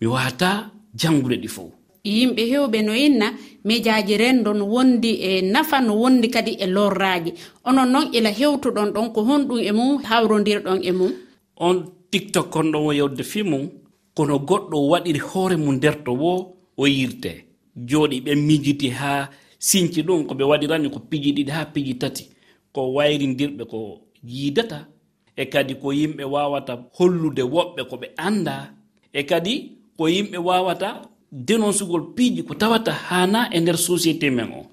Mi 0.00 0.06
wata 0.06 0.70
jangude 1.00 1.36
ɗi 1.42 1.48
fof 1.48 1.72
yimɓe 2.04 2.42
hewɓe 2.50 2.78
no 2.82 2.94
inna 2.94 3.26
miijaaji 3.64 4.16
renndo 4.16 4.52
no 4.52 4.64
wondi 4.66 5.10
e 5.28 5.40
nafa 5.42 5.80
no 5.80 5.96
wondi 5.96 6.28
kadi 6.28 6.52
e 6.60 6.66
lorraaji. 6.66 7.32
Onon 7.64 7.88
noon 7.92 8.08
ila 8.12 8.30
hewtuɗon 8.30 8.92
ɗon 8.94 9.12
ko 9.14 9.20
honɗum 9.28 9.58
e 9.58 9.72
mum 9.72 10.02
hawrodirɗon 10.08 10.80
e 10.82 10.92
mum. 10.92 11.12
On 11.56 11.76
tiktok 12.10 12.50
kon 12.50 12.70
ɗon 12.72 12.86
o 12.86 12.92
yewde 12.92 13.22
fi 13.24 13.42
mum 13.42 13.68
kono 14.14 14.38
goɗɗo 14.38 14.76
waɗiri 14.90 15.18
hoore 15.28 15.56
mum 15.56 15.74
nderto 15.76 16.12
wo 16.12 16.32
o 16.76 16.86
yirte 16.86 17.44
jooɗi 17.88 18.20
ɓe 18.24 18.34
mijiti 18.46 18.88
haa 18.90 19.28
sinci 19.58 20.02
ɗum 20.02 20.26
ko 20.26 20.34
ɓe 20.34 20.44
waɗirani 20.44 20.90
ko 20.90 20.98
piji 21.10 21.32
ɗiɗi 21.32 21.50
haa 21.50 21.64
piji 21.72 21.94
tati. 21.94 22.28
Ko 22.72 22.92
wayrindirɓe 22.96 23.64
ko 23.70 24.00
yiidata 24.22 24.88
e 25.36 25.44
kadi 25.46 25.74
ko 25.74 25.92
yimɓe 25.92 26.24
wawata 26.24 26.84
hollude 26.92 27.42
woɓɓe 27.42 27.88
ko 27.88 27.96
ɓe 27.96 28.06
annda 28.16 28.74
e 29.12 29.22
kadi 29.22 29.73
ko 29.96 30.08
yimɓe 30.08 30.38
wawata 30.38 31.02
dénoncegol 31.32 32.14
piiji 32.14 32.42
ko 32.44 32.54
tawata 32.54 32.92
hana 32.92 33.48
e 33.52 33.60
nder 33.60 33.76
société 33.76 34.30
men 34.30 34.50
o. 34.52 34.66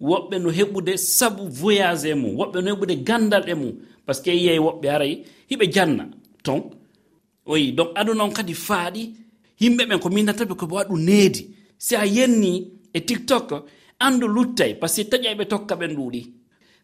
Woɓɓe 0.00 0.38
no 0.42 0.50
heɓude 0.50 0.96
sabu 0.96 1.48
voyage 1.48 2.04
e 2.10 2.14
mum 2.14 2.36
woɓɓe 2.36 2.62
no 2.62 2.70
heɓude 2.74 2.96
gandal 3.04 3.44
e 3.48 3.54
mum 3.54 3.72
par 4.04 4.14
ce 4.14 4.22
que 4.22 4.30
yiyey 4.30 4.58
woɓɓe 4.58 4.88
aray 4.88 5.24
hiɓe 5.50 5.72
janna. 5.72 6.06
Ton 6.42 6.70
oyi 7.46 7.72
donc 7.72 7.88
aduna 7.94 8.24
on 8.24 8.30
kadi 8.32 8.54
faaɗi 8.54 9.10
yimɓe 9.60 9.86
ɓen 9.88 9.98
ko 9.98 10.08
minnataɓe 10.10 10.54
koɓe 10.54 10.72
waɗu 10.74 10.98
needi. 10.98 11.50
Si 11.78 11.94
a 11.96 12.04
yenni 12.06 12.70
e 12.92 13.00
tiktok 13.00 13.64
andu 13.98 14.26
luttay 14.28 14.74
par 14.74 14.88
ce 14.90 15.02
que 15.02 15.08
taƴa 15.10 15.34
ɓe 15.34 15.46
tokka 15.46 15.76
ɓen 15.76 15.94
ɗuuɗi. 15.96 16.26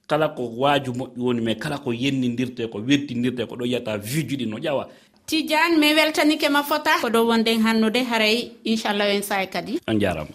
Kala 0.08 0.28
ko 0.28 0.42
waaju 0.56 0.92
moƴƴi 0.92 1.18
woni 1.18 1.40
mais 1.40 1.54
kala 1.56 1.78
ko 1.78 1.92
yennidirte 1.92 2.68
ko 2.70 2.78
wertindirte 2.80 3.46
ko 3.48 3.56
ɗo 3.56 3.64
yiyata 3.66 3.96
vijuɗi 3.98 4.46
no 4.46 4.56
ƴawa. 4.58 4.88
tidiane 5.26 5.76
mi 5.78 5.94
weltanike 5.94 6.48
ma 6.50 6.62
fota. 6.62 7.00
Ko 7.00 7.08
dow 7.10 7.26
wonden 7.26 7.60
hannude 7.62 8.02
haray 8.10 8.52
inchallah 8.64 9.08
en 9.14 9.22
sahay 9.22 9.46
kadi. 9.46 9.80
On 9.88 9.98
jarama. 10.00 10.30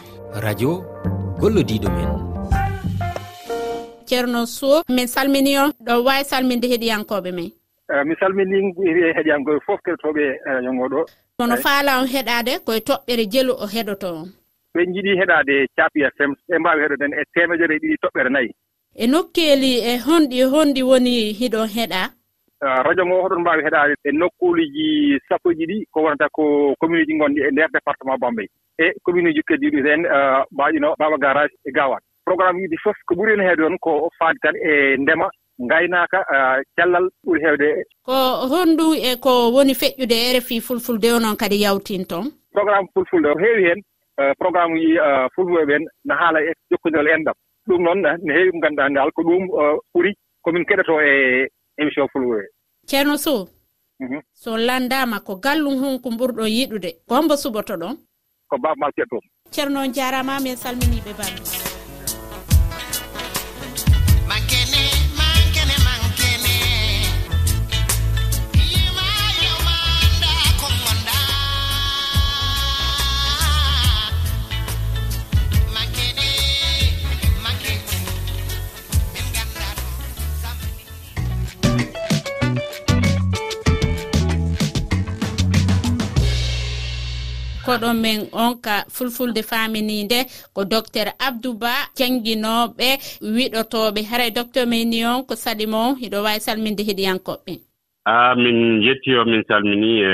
Radio 0.45 0.83
gollodiɗo 1.39 1.89
men. 1.95 2.09
Ceerno 4.05 4.45
sow 4.45 4.83
min 4.89 5.07
salmini 5.07 5.57
on. 5.57 5.71
Ɗo 5.85 6.03
wawi 6.03 6.23
salminde 6.23 6.67
heɗiyankoɓe 6.71 7.31
men. 7.31 7.51
Eh, 7.91 8.03
mi 8.05 8.15
salmini 8.19 8.57
heɗiyankoɓe 9.17 9.59
fof 9.65 9.79
kettoɓe 9.85 10.23
radio 10.45 10.69
eh, 10.71 10.75
ngoɗo 10.75 10.99
kono 11.39 11.55
eh. 11.55 11.61
faala 11.61 11.99
on 12.01 12.07
heɗade 12.07 12.59
koye 12.65 12.79
toɓɓere 12.79 13.23
jelu 13.31 13.53
o 13.63 13.65
heɗoto 13.73 14.07
on. 14.21 14.27
Ɓe 14.75 14.81
jiiɗi 14.93 15.11
heɗade 15.19 15.55
capi 15.77 15.99
fm 16.15 16.31
ɓe 16.49 16.55
mbawi 16.59 16.81
heɗoden 16.83 17.13
e 17.13 17.23
temedere 17.33 17.75
ɗiɗi 17.81 17.97
toɓɓere 18.03 18.29
nayyi 18.29 18.51
e 18.97 19.07
nokkeeli 19.07 19.71
e 19.89 19.97
honɗi 20.05 20.39
honɗi 20.51 20.81
woni 20.89 21.13
hiɗon 21.39 21.67
heɗa. 21.75 22.01
Euh, 22.63 22.81
radio 22.83 23.05
ngo 23.05 23.21
hoɗon 23.21 23.41
mbaawi 23.41 23.63
heɗaade 23.63 23.93
e 24.03 24.11
nokkuuliji 24.11 25.19
sappo 25.29 25.49
ɗiɗi 25.53 25.85
ko 25.93 26.01
wonata 26.01 26.27
ko 26.33 26.73
commune 26.79 27.03
uji 27.03 27.13
ngonɗi 27.13 27.39
e 27.47 27.51
ndeer 27.51 27.69
département 27.69 28.17
bambey. 28.17 28.47
E 28.79 28.85
commune 29.03 29.29
uji 29.29 29.41
keddiɗi 29.47 29.77
heen 29.85 30.05
euh, 30.05 30.41
mbaɗino 30.51 30.95
baaba 30.97 31.17
garage 31.17 31.53
e 31.65 31.71
gawat 31.71 32.01
programme 32.25 32.57
uji 32.65 32.77
fof 32.83 32.97
ko 33.05 33.13
ɓuri 33.15 33.31
hen 33.37 33.45
heewde 33.45 33.63
on 33.63 33.77
ko 33.77 34.09
faadi 34.17 34.39
tan 34.41 34.55
e 34.55 34.97
ndema 34.97 35.29
ngaynaaka 35.61 36.19
euh, 36.33 36.57
cellal 36.75 37.05
ɓuri 37.25 37.41
heewde. 37.45 37.69
Ko 38.01 38.15
honɗum 38.49 38.93
e 39.05 39.15
ko 39.21 39.51
woni 39.53 39.73
feƴƴude 39.77 40.17
e 40.17 40.39
rfi 40.39 40.59
fulfulde 40.59 41.13
o 41.13 41.19
noon 41.19 41.37
kadi 41.37 41.61
yawtin 41.61 42.05
toon 42.09 42.25
programme 42.51 42.87
fulfulde 42.93 43.27
o 43.29 43.37
heewi 43.37 43.69
heen 43.69 43.81
programme 44.41 44.73
uji 44.73 44.97
fulwoɓe 45.35 45.75
en 45.75 45.85
no 46.05 46.15
haala 46.15 46.41
e 46.41 46.53
jokkondirol 46.71 47.07
e 47.07 47.13
enɗam 47.13 47.37
ɗum 47.69 47.81
noon 47.83 48.01
ne 48.01 48.33
heewi 48.33 48.51
mo 48.51 48.59
ngannduɗaa 48.59 48.89
ndaal 48.89 49.11
ko 49.11 49.21
ɗum 49.21 49.45
ɓuri 49.93 50.11
komin 50.41 50.65
keɗoto 50.65 51.01
e 51.01 51.47
émission 51.77 52.07
fulwure 52.13 52.45
ceerno 52.85 53.17
sow 53.17 53.47
mhm. 53.99 54.21
so 54.33 54.57
landama 54.57 55.19
ko 55.19 55.35
gallum 55.35 55.75
hon 55.81 55.99
ko 55.99 56.09
ɓurɗo 56.09 56.43
yiɗude 56.55 56.89
ko 57.07 57.15
hombo 57.15 57.35
suɓoto 57.43 57.73
ɗon 57.81 57.95
ko 58.49 58.55
babmal 58.63 58.91
kettom 58.95 59.21
ceerno 59.51 59.79
on 59.83 59.93
jarama 59.93 60.39
min 60.43 60.55
salminiɓe 60.55 61.11
bandu 61.19 61.66
koɗon 87.67 87.97
min 88.05 88.19
onka 88.45 88.75
fulfulde 88.95 89.41
faminide 89.49 90.19
ko 90.55 90.61
docteur 90.73 91.07
abdouba 91.27 91.73
jangguinoɓe 91.97 92.89
wiɗotoɓe. 93.35 93.99
Haray 94.09 94.31
docteur 94.31 94.65
min 94.71 94.85
ni 94.89 94.99
on 95.05 95.25
ko 95.27 95.33
sali 95.35 95.65
mon 95.73 95.95
hiɗo 96.01 96.17
wawi 96.25 96.39
salminde 96.47 96.83
heɗiyankoɓɓe. 96.89 97.53
A 98.11 98.35
min 98.43 98.57
yetti 98.87 99.11
o 99.19 99.25
min 99.31 99.43
salmini 99.49 99.91
e 100.11 100.13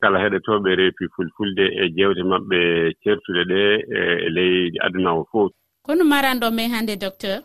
kala 0.00 0.18
heɗotoɓe 0.24 0.70
reefi 0.80 1.04
fulfulde 1.14 1.64
e 1.82 1.84
jewte 1.96 2.22
maɓɓe 2.32 2.58
certuɗe 3.02 3.42
ɗe 3.50 3.60
e 3.98 4.00
ley 4.36 4.54
aduna 4.84 5.12
o 5.20 5.24
fof 5.32 5.50
kono 5.90 6.04
maranɗo 6.04 6.48
men 6.56 6.70
hannde 6.74 6.94
docteur? 7.04 7.38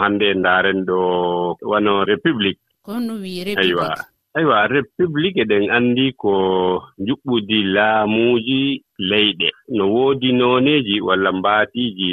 Hannde 0.00 0.28
ndaaren 0.34 0.80
ɗo 0.88 0.98
wano 1.70 1.92
république. 2.10 2.60
Kono 2.86 3.12
wi 3.22 3.44
république. 3.44 4.09
aywa 4.38 4.58
république 4.74 5.36
eɗen 5.42 5.64
anndi 5.76 6.06
ko 6.22 6.32
juɓɓudi 7.06 7.58
laamuuji 7.74 8.60
leyɗe. 9.10 9.48
No 9.76 9.84
woodi 9.94 10.28
nooneeji 10.38 10.96
walla 11.08 11.30
mbaatiiji 11.38 12.10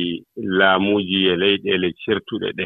laamuuji 0.57 1.17
e 1.31 1.33
leyɗeele 1.41 1.87
certuɗe 2.03 2.49
ɗe. 2.57 2.65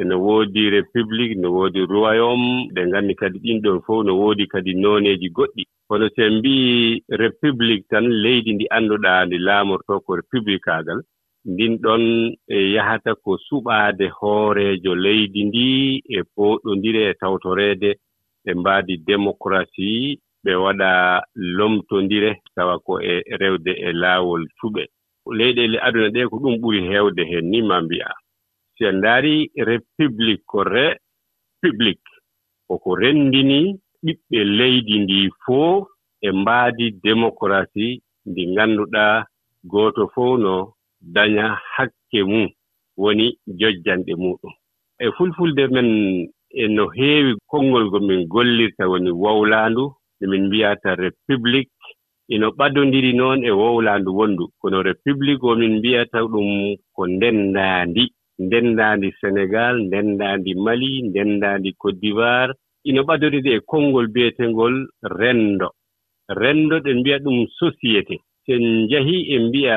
Eno 0.00 0.14
woodi 0.26 0.62
république 0.76 1.34
no 1.42 1.48
woodi 1.56 1.80
royaume 1.92 2.50
ɗe 2.74 2.80
nganndi 2.88 3.14
kadi 3.20 3.38
ɗin 3.44 3.58
ɗon 3.64 3.78
fof 3.86 4.04
no 4.06 4.12
woodi 4.20 4.44
kadi 4.52 4.72
nooneeji 4.82 5.28
goɗɗi. 5.36 5.62
Kono 5.88 6.06
so 6.14 6.22
en 6.22 6.34
mbii 6.38 7.00
république 7.22 7.84
tan 7.90 8.04
leydi 8.22 8.50
ndi 8.54 8.64
annduɗaa 8.76 9.24
ndi 9.26 9.36
laamorto 9.46 10.00
ko 10.04 10.10
républicaagal 10.20 11.00
ndin 11.52 11.74
ɗon 11.84 12.02
e 12.48 12.58
yahata 12.74 13.14
ko 13.14 13.30
suɓaade 13.48 14.06
hooreejo 14.18 14.92
leydi 15.04 15.40
ndi 15.48 15.66
e 16.16 16.20
pooɗondire 16.34 17.02
e 17.10 17.14
tawtoreede 17.20 17.90
ɓe 18.44 18.50
mbaadi 18.60 18.94
démocratie 19.08 20.18
ɓe 20.44 20.52
waɗa 20.64 20.90
lomtondire 21.56 22.30
tawa 22.54 22.74
ko 22.86 22.92
e 23.00 23.14
rewde 23.40 23.72
e 23.86 23.90
laawol 24.02 24.42
cuɓe 24.58 24.82
leyɗele 25.38 25.76
aduna 25.86 26.08
ɗe 26.14 26.20
ko 26.30 26.36
ɗum 26.42 26.54
ɓuri 26.62 26.80
heewde 26.90 27.22
heen 27.30 27.46
ni 27.50 27.58
ma 27.68 27.76
mbi'a. 27.84 28.10
Si 28.74 28.82
en 28.88 28.96
ndaari 28.98 29.34
république 29.68 30.42
ko 30.50 30.58
re 30.64 30.86
république 31.62 32.04
koko 32.68 32.90
renndini 33.00 33.58
ɓiɓɓe 34.04 34.38
leydi 34.58 34.94
ndi 35.04 35.18
fof 35.44 35.86
e 36.26 36.28
mbaadi 36.40 36.86
démocratie 37.04 38.00
ndi 38.28 38.42
ngannduɗaa 38.52 39.16
gooto 39.70 40.02
fof 40.14 40.32
no 40.44 40.54
daña 41.14 41.46
hakke 41.74 42.20
mum 42.30 42.48
woni 43.02 43.26
jojjanɗe 43.58 44.12
muɗum. 44.22 44.52
E 45.04 45.06
fulfulde 45.16 45.64
men 45.74 45.88
E 46.62 46.68
no 46.68 46.84
heewi 46.96 47.32
konngol 47.50 47.84
ngo 47.88 47.98
min 48.08 48.20
gollirta 48.32 48.84
woni 48.90 49.10
wowlaandu 49.22 49.84
nde 50.16 50.24
min 50.30 50.42
mbiyata 50.46 50.90
république 51.04 51.70
ino 52.34 52.46
ɓadondiri 52.58 53.12
noon 53.18 53.38
e 53.44 53.50
wowlaandu 53.60 54.10
wonndu. 54.18 54.44
Kono 54.60 54.78
république 54.88 55.42
o 55.42 55.52
min 55.60 55.72
mbiyata 55.78 56.18
ɗum 56.32 56.48
ko 56.94 57.02
ndenndaandi. 57.14 58.04
Ndenndaandi 58.44 59.08
sénégal 59.20 59.74
ndenndaandi 59.86 60.50
mali 60.64 60.90
ndenndaandi 61.08 61.70
côte 61.80 61.98
d'ivoire. 62.00 62.52
E 62.54 62.88
ino 62.88 63.00
ɓadondiri 63.08 63.50
e 63.56 63.60
konngol 63.70 64.06
biyeteengol 64.14 64.74
renndo 65.18 65.68
renndo 66.40 66.76
ɗen 66.84 66.98
mbiya 67.00 67.18
ɗum 67.24 67.38
société. 67.60 68.16
Sen 68.46 68.62
njahi 68.84 69.16
en 69.34 69.42
mbiya 69.48 69.76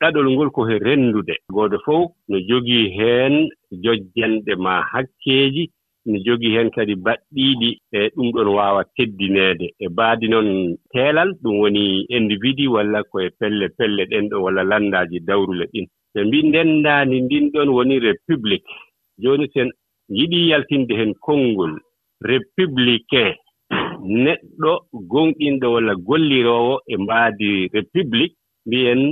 ɗaɗol 0.00 0.26
ngol 0.32 0.50
ko 0.50 0.60
he 0.68 0.76
renndude 0.86 1.34
gooto 1.54 1.78
fof 1.84 2.10
no 2.28 2.36
jogii 2.48 2.86
heen 2.96 3.34
jojjanɗe 3.82 4.52
maa 4.64 4.82
hakkeeji. 4.92 5.64
ne 6.06 6.18
jogii 6.24 6.54
heen 6.56 6.70
kadi 6.76 6.94
baɗɗiiɗi 7.04 7.70
e 7.96 7.98
ɗum 8.14 8.28
ɗon 8.34 8.48
waawa 8.56 8.82
teddineede. 8.96 9.66
E 9.84 9.86
baadi 9.96 10.26
noon 10.28 10.48
teelal 10.92 11.30
ɗum 11.42 11.54
woni 11.62 11.84
individu 12.16 12.72
walla 12.74 13.02
koye 13.10 13.28
pelle 13.38 13.66
pelle 13.78 14.02
ɗen 14.10 14.28
ɗo 14.30 14.36
walla 14.44 14.62
lanndaaji 14.70 15.18
dawrule 15.28 15.64
ɗin. 15.72 15.86
Ɓe 16.14 16.20
mbi 16.26 16.38
ndenndaani 16.48 17.16
ndin 17.20 17.46
ɗon 17.52 17.68
woni 17.76 17.96
république. 18.06 18.64
Jooni 19.22 19.46
sen 19.54 19.68
yiɗii 20.18 20.48
yaltinde 20.50 20.92
heen 20.98 21.12
konngol 21.24 21.72
républicain 22.30 23.34
neɗɗo 24.24 24.72
gonɗinɗo 25.10 25.66
walla 25.74 25.94
golliroowo 26.06 26.74
e 26.92 26.94
mbaadi 27.02 27.50
république 27.74 28.34
mbiyen 28.66 29.02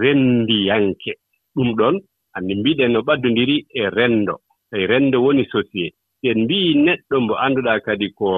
renndiyanke 0.00 1.12
ɗum 1.54 1.70
ɗon 1.78 1.96
anndi 2.36 2.54
mbiɗen 2.60 2.92
no 2.92 3.00
ɓaddondiri 3.08 3.56
e 3.80 3.82
renndo. 3.96 4.34
E 4.76 4.86
renndo 4.90 5.16
woni 5.24 5.44
société. 5.54 5.94
si 6.24 6.30
en 6.30 6.44
mbi'i 6.44 6.74
neɗɗo 6.74 7.16
mbo 7.20 7.34
annduɗaa 7.44 7.80
kadi 7.86 8.08
ko 8.18 8.28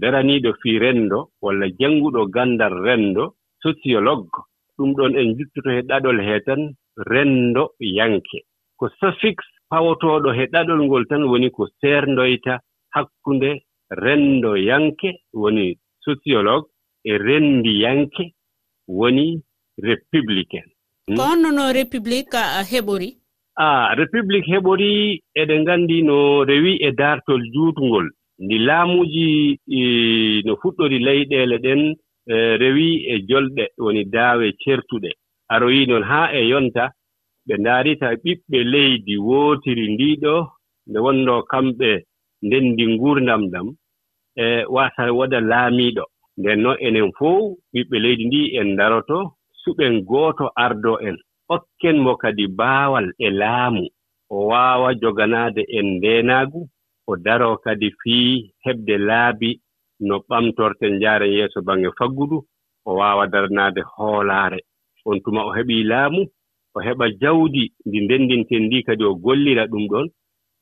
daraniiɗo 0.00 0.50
fii 0.60 0.78
renndo 0.78 1.18
walla 1.42 1.66
jannguɗo 1.78 2.26
ganndal 2.34 2.74
renndo 2.86 3.34
sociologue 3.62 4.38
ɗum 4.76 4.94
ɗon 4.96 5.12
en 5.20 5.34
juttoto 5.36 5.70
he 5.70 5.82
ɗaɗol 5.82 6.18
hee 6.26 6.40
tan 6.46 6.62
renndo 6.96 7.74
yanke. 7.80 8.38
Ko 8.78 8.88
suffixe 8.98 9.46
pawotooɗo 9.70 10.30
he 10.38 10.44
ɗaɗol 10.52 10.80
ngol 10.86 11.04
tan 11.10 11.22
woni 11.30 11.50
ko 11.50 11.66
seerndoyta 11.80 12.60
hakkunde 12.94 13.50
renndo 13.90 14.56
yanke 14.56 15.08
woni 15.32 15.78
sociologue 16.04 16.68
e 17.04 17.18
renndi 17.18 17.72
yanke 17.84 18.24
woni 18.88 19.42
républicain. 19.82 20.66
Ko 21.16 21.22
honnono 21.22 21.72
république 21.72 22.34
heɓori? 22.70 23.23
a 23.56 23.94
république 23.94 24.46
heɓori 24.52 25.22
eɗen 25.40 25.60
nganndi 25.62 26.02
no 26.02 26.44
rewi 26.44 26.72
e 26.86 26.90
daartol 26.98 27.42
juutngol. 27.54 28.06
Ndi 28.44 28.56
laamuuji 28.58 29.26
e, 29.78 29.80
no 30.46 30.52
fuɗɗori 30.60 30.98
leyɗeele 31.06 31.56
ɗen 31.64 31.80
e, 32.32 32.34
rewi 32.62 32.88
e 33.12 33.14
jolɗe 33.28 33.64
woni 33.78 34.02
daawe 34.14 34.46
certuɗe. 34.62 35.10
Aroyi 35.52 35.86
noon 35.86 36.02
haa 36.10 36.32
e 36.38 36.48
yonta 36.50 36.84
ɓe 37.46 37.54
ndaarita 37.60 38.06
ɓiɓɓe 38.24 38.58
leydi 38.72 39.14
wootiri 39.18 39.84
ndiiɗo 39.94 40.34
nde 40.88 40.98
wonnoo 41.04 41.42
kamɓe 41.50 41.90
ndenndi 42.42 42.84
nguurdam 42.86 43.42
ɗam 43.52 43.66
e 44.42 44.44
waasa 44.74 45.02
waɗa 45.18 45.38
laamiiɗo. 45.50 46.04
Nden 46.38 46.58
noon 46.62 46.76
enen 46.86 47.10
fof 47.18 47.54
ɓiɓɓe 47.72 47.96
leydi 48.04 48.24
ndi 48.26 48.40
en 48.58 48.68
ndaroto 48.74 49.18
suɓen 49.62 49.94
gooto 50.10 50.44
ardo 50.64 50.98
en. 51.08 51.16
hokken 51.48 51.96
mo 52.04 52.16
kadi 52.16 52.46
baawal 52.48 53.06
e 53.18 53.28
laamu 53.30 53.84
o 54.30 54.46
waawa 54.50 54.94
joganaade 54.94 55.62
en 55.78 55.86
ndeenaagu 55.96 56.60
o 57.06 57.16
daro 57.16 57.56
kadi 57.64 57.88
fii 58.02 58.52
heɓde 58.64 58.94
laabi 59.08 59.50
no 60.06 60.14
ɓamtorten 60.28 60.92
njaaren 60.96 61.32
yeeso 61.36 61.58
baŋnge 61.66 61.90
faggudu 61.98 62.38
o 62.88 62.90
waawa 62.98 63.24
daranaade 63.32 63.80
hoolaare. 63.92 64.60
On 65.08 65.20
tuma 65.24 65.40
o 65.48 65.50
heɓii 65.56 65.84
laamu 65.90 66.20
o 66.74 66.78
heɓa 66.86 67.06
jawdi 67.20 67.62
ndi 67.86 67.98
ndenndinten 68.04 68.62
ndi 68.66 68.78
kadi 68.86 69.04
o 69.04 69.12
gollira 69.24 69.64
ɗum 69.70 69.84
ɗon 69.92 70.06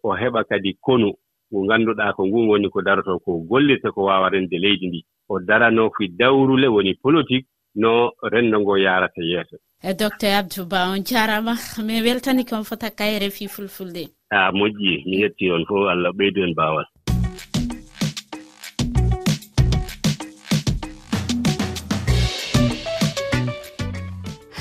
o 0.03 0.09
heɓa 0.21 0.41
kadi 0.51 0.71
konu 0.85 1.09
ngu 1.51 1.59
ngannduɗaa 1.65 2.13
ko 2.17 2.23
ngun 2.27 2.49
woni 2.51 2.69
ko 2.75 2.79
daroto 2.87 3.19
ko 3.25 3.31
gollirta 3.51 3.89
ko 3.95 4.01
waawa 4.09 4.29
rende 4.35 4.57
leydi 4.65 4.87
ndi. 4.89 5.01
O 5.33 5.39
darano 5.49 5.91
fi 5.97 6.05
dawrule 6.09 6.67
woni 6.75 6.93
politique 6.95 7.47
no 7.75 8.13
renndo 8.23 8.61
ngo 8.61 8.77
yarata 8.77 9.23
yeeso. 9.23 9.57
E 9.83 9.95
docteur 9.95 10.35
abdou 10.39 10.67
ba 10.67 10.91
on 10.91 11.03
jarama. 11.05 11.55
Min 11.83 12.05
weltani 12.05 12.45
kon 12.45 12.65
fota 12.65 12.91
kayre 12.91 13.31
fi 13.31 13.49
fulfulde. 13.49 14.05
A 14.31 14.53
moƴƴi 14.53 15.05
mi 15.07 15.17
yetti 15.23 15.51
on 15.51 15.65
fof 15.69 15.89
allah 15.93 16.13
ɓeydu 16.13 16.43
en 16.45 16.55
baawal. 16.55 16.87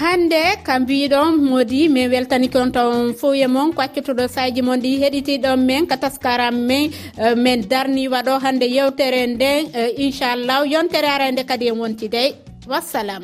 Hannde 0.02 0.44
ka 0.66 0.80
mbiɗon 0.80 1.38
modi 1.50 1.88
min 1.88 2.10
weltani 2.10 2.48
weltaniki 2.50 2.58
on 2.58 2.72
tawon 2.72 3.52
moon 3.54 3.70
ko 3.72 3.76
kwaccotoɗo 3.78 4.28
saji 4.28 4.62
moon 4.64 4.80
ɗi 4.82 5.00
heɗitiɗon 5.02 5.60
men 5.68 5.86
ka 5.86 5.96
taskaram 5.98 6.56
men 6.68 6.90
e, 7.24 7.36
min 7.36 7.62
darni 7.70 8.08
waɗo 8.08 8.40
hannde 8.44 8.66
yewtere 8.66 9.28
nden 9.28 9.60
e, 9.76 9.82
inchallah 10.06 10.66
yontere 10.66 11.08
arande 11.08 11.44
kadi 11.46 11.68
e 11.68 11.72
wontidey. 11.72 12.51
wassalam. 12.72 13.24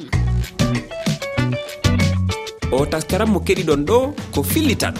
O 2.71 2.83
taskaram 2.85 3.29
mo 3.31 3.39
keɗiɗon 3.39 3.81
ɗo 3.87 3.97
ko 4.35 4.43
fillitan 4.43 4.93